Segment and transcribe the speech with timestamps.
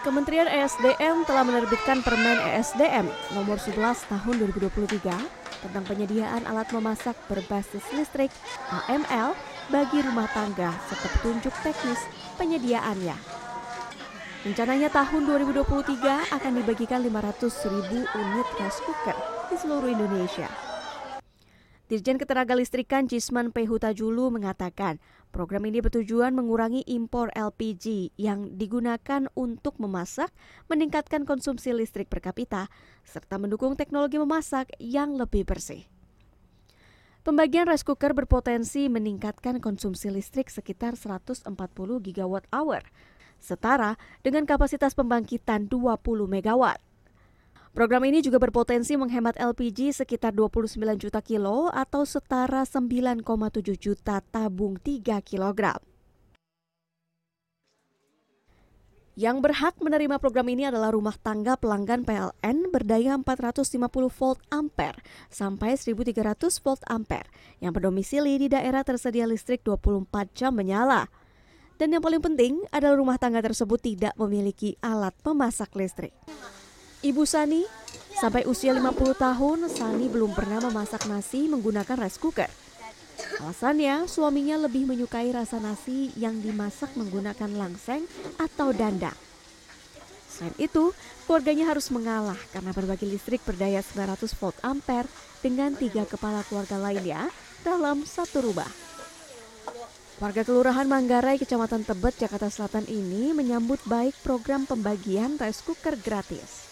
[0.00, 3.04] Kementerian ESDM telah menerbitkan Permen ESDM
[3.36, 4.96] nomor 11 tahun 2023
[5.60, 8.32] tentang penyediaan alat memasak berbasis listrik
[8.72, 9.36] AML
[9.68, 12.00] bagi rumah tangga serta petunjuk teknis
[12.40, 13.12] penyediaannya.
[14.48, 15.68] Rencananya tahun 2023
[16.32, 19.16] akan dibagikan 500 ribu unit rice cooker
[19.52, 20.69] di seluruh Indonesia.
[21.90, 23.66] Dirjen Ketenagalistrikan Jisman P.
[23.66, 25.02] Hutajulu mengatakan,
[25.34, 30.30] program ini bertujuan mengurangi impor LPG yang digunakan untuk memasak,
[30.70, 32.70] meningkatkan konsumsi listrik per kapita,
[33.02, 35.82] serta mendukung teknologi memasak yang lebih bersih.
[37.26, 41.50] Pembagian rice cooker berpotensi meningkatkan konsumsi listrik sekitar 140
[42.06, 42.86] gigawatt hour,
[43.42, 46.89] setara dengan kapasitas pembangkitan 20 megawatt.
[47.70, 53.22] Program ini juga berpotensi menghemat LPG sekitar 29 juta kilo atau setara 9,7
[53.78, 55.78] juta tabung 3 kilogram.
[59.14, 63.86] Yang berhak menerima program ini adalah rumah tangga pelanggan PLN berdaya 450
[64.18, 64.98] volt ampere
[65.30, 67.30] sampai 1300 volt ampere
[67.62, 71.06] yang berdomisili di daerah tersedia listrik 24 jam menyala.
[71.78, 76.10] Dan yang paling penting adalah rumah tangga tersebut tidak memiliki alat pemasak listrik.
[77.00, 77.64] Ibu Sani,
[78.20, 82.52] sampai usia 50 tahun, Sani belum pernah memasak nasi menggunakan rice cooker.
[83.40, 88.04] Alasannya, suaminya lebih menyukai rasa nasi yang dimasak menggunakan langseng
[88.36, 89.16] atau dandang.
[90.28, 90.92] Selain itu,
[91.24, 95.08] keluarganya harus mengalah karena berbagi listrik berdaya 900 volt ampere
[95.40, 97.32] dengan tiga kepala keluarga lainnya
[97.64, 98.68] dalam satu rumah.
[100.20, 106.69] Warga Kelurahan Manggarai, Kecamatan Tebet, Jakarta Selatan ini menyambut baik program pembagian rice cooker gratis.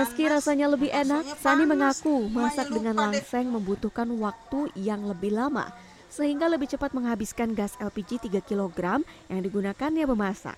[0.00, 5.68] Meski rasanya lebih enak, Sani mengaku masak dengan langseng membutuhkan waktu yang lebih lama
[6.08, 10.54] sehingga lebih cepat menghabiskan gas LPG 3 kg yang digunakannya memasak.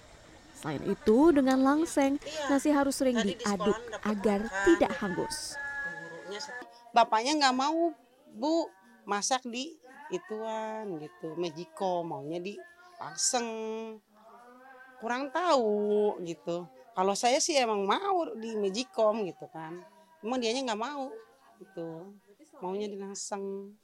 [0.60, 2.52] Selain itu, dengan langseng, iya.
[2.52, 5.56] nasi harus sering diaduk agar tidak hangus.
[6.92, 7.92] Bapaknya nggak mau,
[8.36, 8.68] Bu,
[9.08, 9.72] masak di
[10.12, 12.54] ituan gitu, Mejikom, maunya di
[13.00, 13.48] langseng.
[15.00, 19.84] Kurang tahu gitu kalau saya sih emang mau di Magicom gitu kan.
[20.24, 21.12] Emang dianya nggak mau
[21.60, 22.16] gitu.
[22.64, 23.76] Maunya di Naseng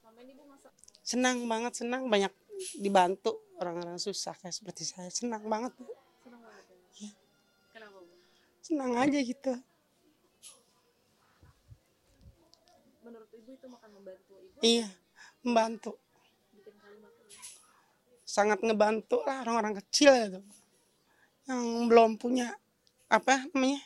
[1.02, 2.30] senang banget senang banyak
[2.78, 5.12] dibantu orang-orang susah kayak seperti saya.
[5.12, 5.76] Senang banget.
[6.24, 6.78] Senang banget ya.
[7.04, 7.12] ya.
[7.76, 8.14] Kenapa, Bu?
[8.64, 9.52] senang aja gitu.
[13.04, 14.88] Menurut ibu itu makan membantu ibu iya
[15.44, 15.92] membantu.
[18.24, 20.40] Sangat ngebantu lah orang-orang kecil itu.
[21.44, 22.56] Yang belum punya
[23.12, 23.80] apa namanya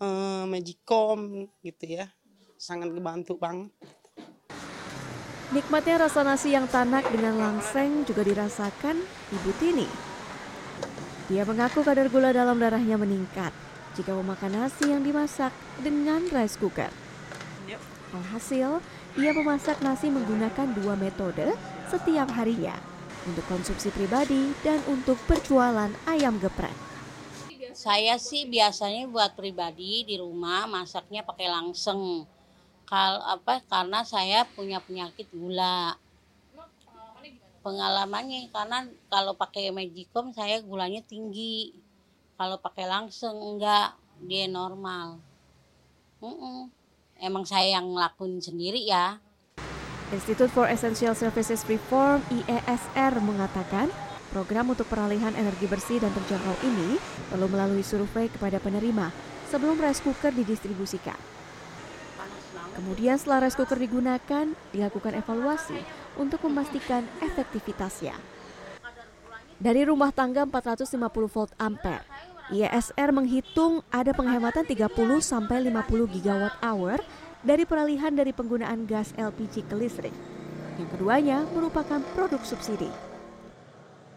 [0.00, 2.08] uh, magicom gitu ya
[2.56, 3.68] sangat dibantu banget
[5.46, 8.98] Nikmatnya rasa nasi yang tanak dengan langseng juga dirasakan
[9.30, 9.86] Ibu Tini.
[11.30, 13.54] Dia mengaku kadar gula dalam darahnya meningkat
[13.94, 15.54] jika memakan nasi yang dimasak
[15.86, 16.90] dengan rice cooker.
[18.10, 18.82] Alhasil,
[19.14, 21.54] ia memasak nasi menggunakan dua metode
[21.86, 22.74] setiap harinya
[23.22, 26.95] untuk konsumsi pribadi dan untuk perjualan ayam geprek.
[27.86, 32.26] Saya sih biasanya buat pribadi di rumah masaknya pakai langseng.
[32.82, 35.94] Kal apa karena saya punya penyakit gula.
[37.62, 41.78] Pengalamannya karena kalau pakai Magicom saya gulanya tinggi.
[42.34, 45.22] Kalau pakai langseng enggak, dia normal.
[46.18, 46.58] Mm -mm.
[47.22, 49.22] Emang saya yang ngelakuin sendiri ya.
[50.10, 53.94] Institute for Essential Services Reform IESR mengatakan
[54.34, 56.98] Program untuk peralihan energi bersih dan terjangkau ini
[57.30, 59.14] perlu melalui survei kepada penerima
[59.46, 61.16] sebelum rice cooker didistribusikan.
[62.74, 65.78] Kemudian setelah rice cooker digunakan, dilakukan evaluasi
[66.18, 68.18] untuk memastikan efektivitasnya.
[69.56, 71.00] Dari rumah tangga 450
[71.32, 72.04] volt ampere,
[72.52, 74.92] IESR menghitung ada penghematan 30
[75.24, 77.00] sampai 50 gigawatt hour
[77.40, 80.14] dari peralihan dari penggunaan gas LPG ke listrik.
[80.76, 82.92] Yang keduanya merupakan produk subsidi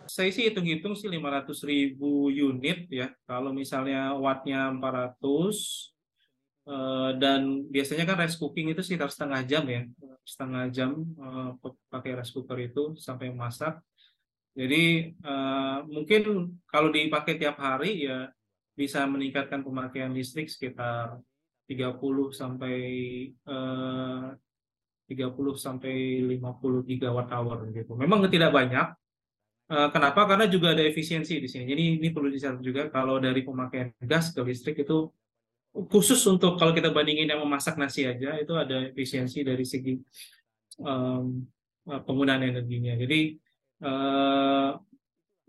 [0.10, 3.14] saya sih hitung-hitung sih 500 ribu unit ya.
[3.30, 5.22] Kalau misalnya wattnya 400
[6.66, 9.82] eh, dan biasanya kan rice cooking itu sekitar setengah jam ya,
[10.26, 11.50] setengah jam eh,
[11.94, 13.78] pakai rice cooker itu sampai masak.
[14.58, 16.22] Jadi eh, mungkin
[16.66, 18.28] kalau dipakai tiap hari ya
[18.74, 21.22] bisa meningkatkan pemakaian listrik sekitar
[21.70, 22.76] 30 sampai
[25.10, 25.94] 30 sampai
[26.26, 27.94] 50 gigawatt hour gitu.
[27.94, 28.88] Memang tidak banyak,
[29.70, 30.26] kenapa?
[30.26, 31.70] Karena juga ada efisiensi di sini.
[31.70, 35.14] Jadi ini perlu dicatat juga kalau dari pemakaian gas ke listrik itu
[35.94, 39.94] khusus untuk kalau kita bandingin yang memasak nasi aja itu ada efisiensi dari segi
[40.82, 41.46] um,
[41.86, 42.98] penggunaan energinya.
[42.98, 43.38] Jadi
[43.86, 44.74] uh,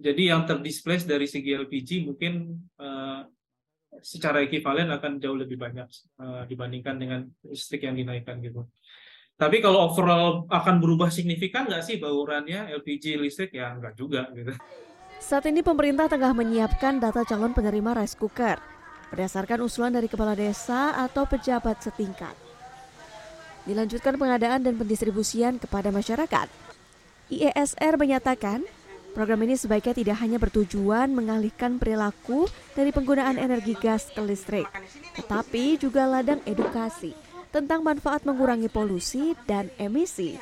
[0.00, 3.24] jadi yang terdisplace dari segi LPG mungkin uh,
[4.00, 5.88] secara ekivalen akan jauh lebih banyak
[6.20, 8.64] uh, dibandingkan dengan listrik yang dinaikkan gitu.
[9.40, 14.52] Tapi kalau overall akan berubah signifikan nggak sih baurannya LPG listrik ya nggak juga gitu.
[15.16, 18.60] Saat ini pemerintah tengah menyiapkan data calon penerima rice cooker
[19.08, 22.36] berdasarkan usulan dari kepala desa atau pejabat setingkat.
[23.64, 26.48] Dilanjutkan pengadaan dan pendistribusian kepada masyarakat.
[27.32, 28.60] IESR menyatakan
[29.10, 32.46] Program ini sebaiknya tidak hanya bertujuan mengalihkan perilaku
[32.78, 34.70] dari penggunaan energi gas ke listrik,
[35.18, 37.10] tetapi juga ladang edukasi
[37.50, 40.38] tentang manfaat mengurangi polusi dan emisi,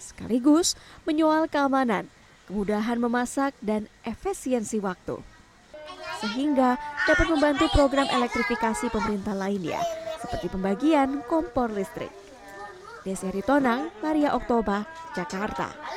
[0.00, 0.74] sekaligus
[1.04, 2.08] menyoal keamanan,
[2.48, 5.20] kemudahan memasak, dan efisiensi waktu.
[6.18, 6.74] Sehingga
[7.06, 9.78] dapat membantu program elektrifikasi pemerintah lainnya,
[10.18, 12.10] seperti pembagian kompor listrik.
[13.06, 14.82] Desi Ritonang, Maria Oktober,
[15.14, 15.87] Jakarta.